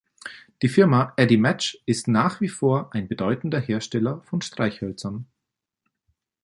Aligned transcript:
Die 0.63 0.67
Firma 0.67 1.13
Eddy 1.15 1.37
Match 1.37 1.77
ist 1.85 2.07
nach 2.07 2.41
wie 2.41 2.49
vor 2.49 2.91
ein 2.95 3.07
bedeutender 3.07 3.59
Hersteller 3.59 4.23
von 4.23 4.41
Streichhölzern. 4.41 5.27